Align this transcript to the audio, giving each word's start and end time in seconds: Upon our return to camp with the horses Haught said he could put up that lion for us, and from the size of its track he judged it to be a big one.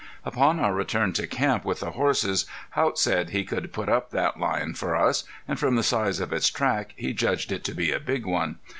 Upon 0.25 0.59
our 0.59 0.73
return 0.73 1.13
to 1.13 1.27
camp 1.27 1.63
with 1.63 1.81
the 1.81 1.91
horses 1.91 2.47
Haught 2.71 2.97
said 2.97 3.29
he 3.29 3.43
could 3.43 3.71
put 3.71 3.87
up 3.87 4.09
that 4.09 4.39
lion 4.39 4.73
for 4.73 4.95
us, 4.95 5.25
and 5.47 5.59
from 5.59 5.75
the 5.75 5.83
size 5.83 6.19
of 6.19 6.33
its 6.33 6.49
track 6.49 6.93
he 6.97 7.13
judged 7.13 7.51
it 7.51 7.63
to 7.65 7.75
be 7.75 7.91
a 7.91 7.99
big 7.99 8.25
one. 8.25 8.57